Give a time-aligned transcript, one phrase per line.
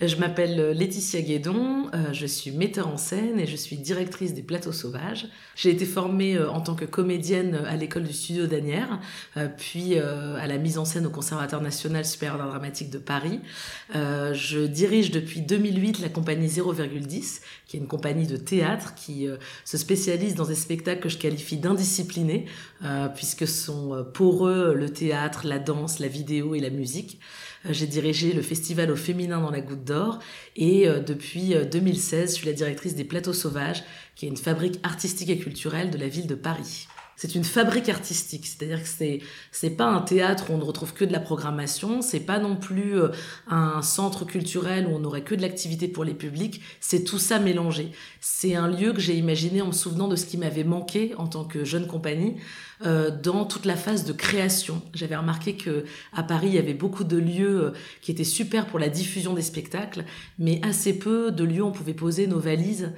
[0.00, 4.42] Je m'appelle Laetitia Guédon, euh, je suis metteur en scène et je suis directrice des
[4.42, 5.26] Plateaux Sauvages.
[5.56, 9.00] J'ai été formée euh, en tant que comédienne à l'école du Studio d'Anières,
[9.36, 13.40] euh, puis à la mise en scène au Conservatoire national supérieur d'art dramatique de Paris.
[13.92, 19.26] Je dirige depuis 2008 la compagnie 0,10, qui est une compagnie de théâtre qui
[19.64, 22.46] se spécialise dans des spectacles que je qualifie d'indisciplinés,
[23.14, 27.18] puisque sont poreux le théâtre, la danse, la vidéo et la musique.
[27.68, 29.84] J'ai dirigé le festival au féminin dans la Goutte
[30.56, 33.84] et euh, depuis 2016, euh, je suis la directrice des Plateaux Sauvages,
[34.14, 36.88] qui est une fabrique artistique et culturelle de la ville de Paris
[37.18, 38.46] c'est une fabrique artistique.
[38.46, 42.00] C'est-à-dire que c'est c'est pas un théâtre où on ne retrouve que de la programmation,
[42.00, 43.08] c'est pas non plus euh,
[43.48, 46.62] un centre culturel où on n'aurait que de l'activité pour les publics.
[46.80, 47.90] C'est tout ça mélangé.
[48.20, 51.26] C'est un lieu que j'ai imaginé en me souvenant de ce qui m'avait manqué en
[51.26, 52.36] tant que jeune compagnie
[52.86, 54.80] euh, dans toute la phase de création.
[54.94, 58.66] J'avais remarqué que à Paris il y avait beaucoup de lieux euh, qui étaient super
[58.66, 60.04] pour la diffusion des spectacles,
[60.38, 62.92] mais assez peu de lieux où on pouvait poser nos valises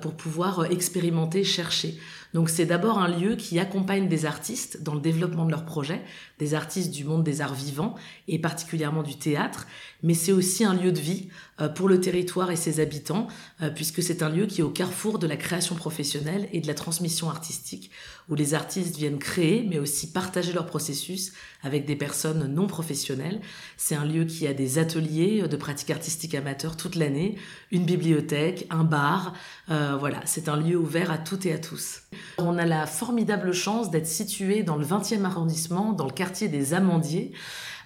[0.00, 1.98] pour pouvoir expérimenter, chercher.
[2.36, 6.02] Donc c'est d'abord un lieu qui accompagne des artistes dans le développement de leurs projets,
[6.38, 7.94] des artistes du monde des arts vivants
[8.28, 9.66] et particulièrement du théâtre,
[10.02, 11.28] mais c'est aussi un lieu de vie
[11.60, 13.28] euh, pour le territoire et ses habitants,
[13.62, 16.66] euh, puisque c'est un lieu qui est au carrefour de la création professionnelle et de
[16.66, 17.90] la transmission artistique,
[18.28, 23.40] où les artistes viennent créer, mais aussi partager leur processus avec des personnes non professionnelles.
[23.76, 27.36] C'est un lieu qui a des ateliers de pratique artistique amateur toute l'année,
[27.70, 29.32] une bibliothèque, un bar,
[29.70, 32.02] euh, voilà, c'est un lieu ouvert à toutes et à tous.
[32.38, 36.74] On a la formidable chance d'être situé dans le 20e arrondissement, dans le quartier des
[36.74, 37.32] Amandiers.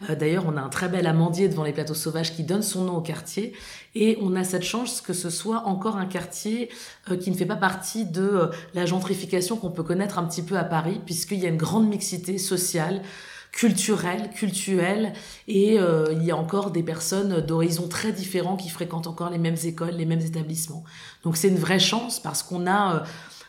[0.09, 2.85] Euh, d'ailleurs, on a un très bel amandier devant les plateaux sauvages qui donne son
[2.85, 3.53] nom au quartier.
[3.95, 6.71] Et on a cette chance que ce soit encore un quartier
[7.11, 10.43] euh, qui ne fait pas partie de euh, la gentrification qu'on peut connaître un petit
[10.43, 13.03] peu à Paris, puisqu'il y a une grande mixité sociale
[13.53, 15.13] culturelle, culturelle,
[15.49, 19.57] et il y a encore des personnes d'horizons très différents qui fréquentent encore les mêmes
[19.65, 20.85] écoles, les mêmes établissements.
[21.25, 23.03] Donc c'est une vraie chance parce qu'on a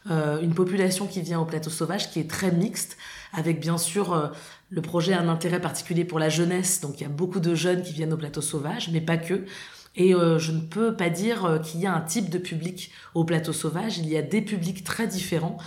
[0.10, 2.98] une population qui vient au plateau sauvage qui est très mixte,
[3.34, 4.32] avec bien sûr
[4.72, 7.54] le projet a un intérêt particulier pour la jeunesse, donc il y a beaucoup de
[7.54, 9.46] jeunes qui viennent au plateau sauvage, mais pas que.
[9.96, 12.92] Et euh, je ne peux pas dire euh, qu'il y a un type de public
[13.14, 15.58] au plateau sauvage, il y a des publics très différents.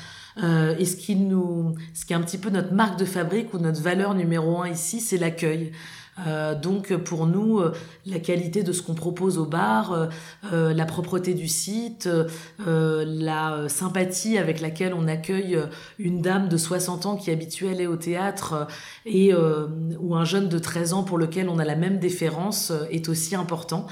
[0.43, 3.53] Euh, et ce qui nous, ce qui est un petit peu notre marque de fabrique
[3.53, 5.73] ou notre valeur numéro un ici, c'est l'accueil.
[6.27, 7.73] Euh, donc pour nous, euh,
[8.07, 10.09] la qualité de ce qu'on propose au bar,
[10.53, 12.09] euh, la propreté du site,
[12.67, 15.59] la sympathie avec laquelle on accueille
[15.99, 18.67] une dame de 60 ans qui est à aller au théâtre
[19.07, 23.09] et ou un jeune de 13 ans pour lequel on a la même déférence est
[23.09, 23.87] aussi important.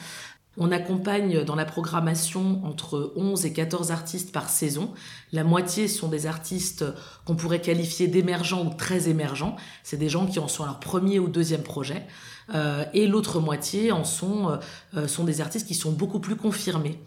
[0.58, 4.92] On accompagne dans la programmation entre 11 et 14 artistes par saison.
[5.32, 6.84] La moitié sont des artistes
[7.24, 9.56] qu'on pourrait qualifier d'émergents ou très émergents.
[9.82, 12.06] C'est des gens qui en sont à leur premier ou deuxième projet.
[12.54, 14.56] Euh, et l'autre moitié en sont, euh,
[14.96, 16.98] euh, sont des artistes qui sont beaucoup plus confirmés.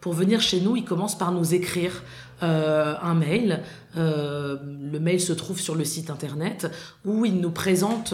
[0.00, 2.02] Pour venir chez nous, ils commencent par nous écrire
[2.40, 3.62] un mail.
[3.96, 6.70] le mail se trouve sur le site internet
[7.06, 8.12] où ils nous présentent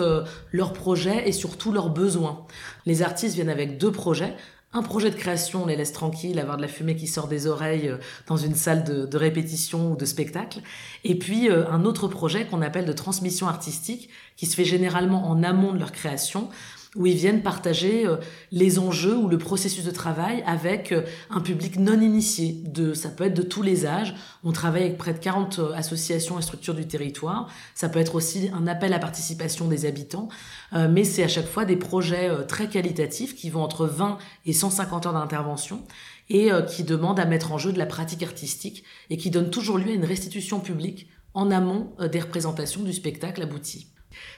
[0.52, 2.46] leurs projets et surtout leurs besoins.
[2.86, 4.36] Les artistes viennent avec deux projets
[4.72, 7.48] un projet de création, on les laisse tranquilles, avoir de la fumée qui sort des
[7.48, 7.96] oreilles euh,
[8.28, 10.60] dans une salle de, répétition ou de spectacle.
[11.02, 15.28] Et puis euh, un autre projet qu'on appelle de transmission artistique, qui se fait généralement
[15.28, 16.48] en amont de leur création,
[16.96, 18.16] où ils viennent partager euh,
[18.50, 22.60] les enjeux ou le processus de travail avec euh, un public non initié.
[22.64, 24.14] De, ça peut être de tous les âges.
[24.42, 27.48] On travaille avec près de 40 euh, associations et structures du territoire.
[27.74, 30.28] Ça peut être aussi un appel à participation des habitants.
[30.72, 35.06] mais c'est à chaque fois des projets très qualitatifs qui vont entre 20 et 150
[35.06, 35.82] heures d'intervention
[36.28, 39.78] et qui demandent à mettre en jeu de la pratique artistique et qui donnent toujours
[39.78, 43.86] lieu à une restitution publique en amont des représentations du spectacle abouti.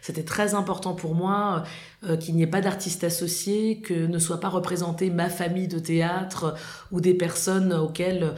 [0.01, 1.65] C'était très important pour moi
[2.05, 5.79] euh, qu'il n'y ait pas d'artiste associé, que ne soit pas représentée ma famille de
[5.79, 6.55] théâtre
[6.91, 8.35] ou des personnes auxquelles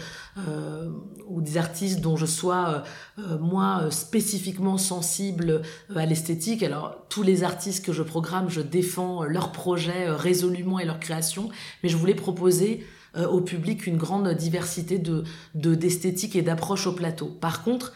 [0.49, 0.91] euh,
[1.27, 2.85] ou des artistes dont je sois
[3.19, 5.63] euh, moi spécifiquement sensible
[5.95, 6.63] à l'esthétique.
[6.63, 11.49] Alors tous les artistes que je programme, je défends leurs projets résolument et leur création,
[11.83, 12.85] mais je voulais proposer
[13.31, 15.23] au public une grande diversité de
[15.55, 17.27] d'esthétique et d'approche au plateau.
[17.29, 17.93] Par contre,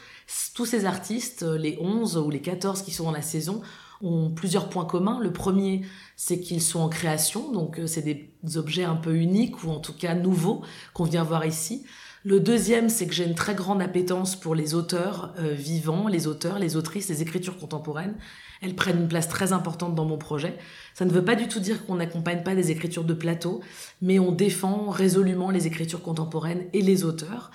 [0.55, 3.63] tous ces artistes, euh, les 11 ou les 14 qui sont dans la saison,
[4.01, 5.21] ont plusieurs points communs.
[5.21, 5.83] Le premier,
[6.17, 9.81] c'est qu'ils sont en création, donc euh, c'est des objets un peu uniques ou en
[9.81, 10.63] tout cas nouveaux
[10.95, 11.85] qu'on vient voir ici.
[12.25, 16.27] Le deuxième, c'est que j'ai une très grande appétence pour les auteurs euh, vivants, les
[16.27, 18.17] auteurs, les autrices, les écritures contemporaines.
[18.61, 20.59] Elles prennent une place très importante dans mon projet.
[20.95, 23.61] Ça ne veut pas du tout dire qu'on n'accompagne pas des écritures de plateau,
[24.03, 27.53] mais on défend résolument les écritures contemporaines et les auteurs.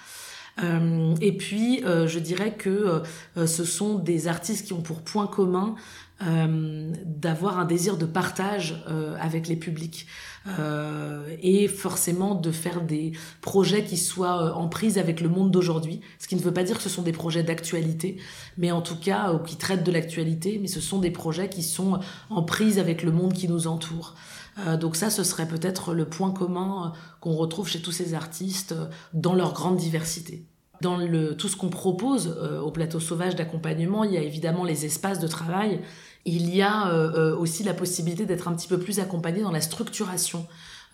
[0.61, 3.03] Euh, et puis, euh, je dirais que
[3.37, 5.75] euh, ce sont des artistes qui ont pour point commun
[7.05, 8.83] d'avoir un désir de partage
[9.19, 10.07] avec les publics
[11.41, 16.01] et forcément de faire des projets qui soient en prise avec le monde d'aujourd'hui.
[16.19, 18.17] Ce qui ne veut pas dire que ce sont des projets d'actualité,
[18.57, 21.99] mais en tout cas, qui traitent de l'actualité, mais ce sont des projets qui sont
[22.29, 24.15] en prise avec le monde qui nous entoure.
[24.59, 28.13] Euh, donc ça, ce serait peut-être le point commun euh, qu'on retrouve chez tous ces
[28.13, 30.45] artistes euh, dans leur grande diversité.
[30.83, 30.99] Dans
[31.37, 35.27] tout ce qu'on propose au plateau sauvage d'accompagnement, il y a évidemment les espaces de
[35.27, 35.79] travail.
[36.25, 36.93] Il y a
[37.35, 40.45] aussi la possibilité d'être un petit peu plus accompagné dans la structuration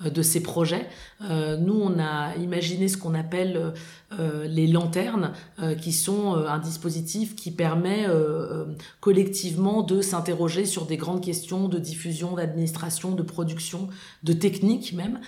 [0.04, 0.88] de ces projets.
[1.22, 3.74] nous, on a imaginé ce qu'on appelle
[4.18, 8.08] euh, les lanternes, euh, qui sont euh, un dispositif qui permet
[9.00, 13.90] collectivement de s'interroger sur des grandes questions de diffusion, d'administration, de production,
[14.24, 15.20] de technique même,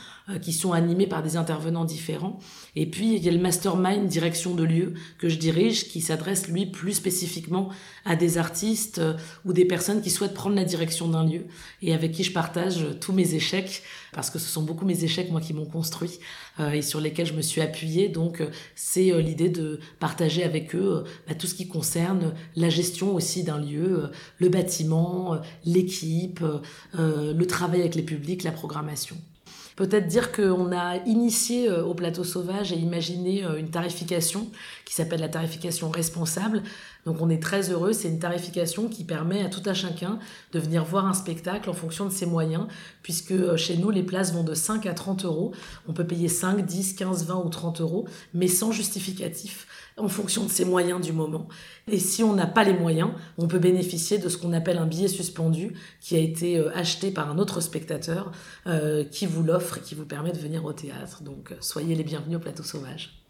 [0.41, 2.39] qui sont animées par des intervenants différents.
[2.75, 6.47] Et puis, il y a le mastermind direction de lieu que je dirige, qui s'adresse,
[6.47, 7.69] lui, plus spécifiquement
[8.05, 9.01] à des artistes
[9.45, 11.45] ou des personnes qui souhaitent prendre la direction d'un lieu
[11.81, 13.83] et avec qui je partage tous mes échecs,
[14.13, 16.19] parce que ce sont beaucoup mes échecs, moi, qui m'ont construit
[16.59, 18.09] et sur lesquels je me suis appuyée.
[18.09, 18.41] Donc,
[18.75, 23.13] c'est euh, l'idée de partager avec eux euh, bah, tout ce qui concerne la gestion
[23.15, 24.07] aussi d'un lieu, euh,
[24.39, 26.43] le bâtiment, l'équipe,
[26.93, 29.15] le travail avec les publics, la programmation.
[29.75, 34.47] Peut-être dire qu'on a initié au plateau sauvage et imaginé une tarification
[34.85, 36.63] qui s'appelle la tarification responsable.
[37.05, 40.19] Donc on est très heureux, c'est une tarification qui permet à tout un chacun
[40.51, 42.67] de venir voir un spectacle en fonction de ses moyens,
[43.01, 45.51] puisque euh, chez nous les places vont de 5 à 30 euros.
[45.87, 49.67] On peut payer 5, 10, 15, 20 ou 30 euros, mais sans justificatif
[49.97, 51.47] en fonction de ses moyens du moment.
[51.87, 54.85] Et si on n'a pas les moyens, on peut bénéficier de ce qu'on appelle un
[54.85, 58.31] billet suspendu qui a été euh, acheté par un autre spectateur
[58.67, 61.23] euh, qui vous l'offre qui vous permet de venir au théâtre.
[61.23, 63.20] Donc soyez les bienvenus au plateau sauvage.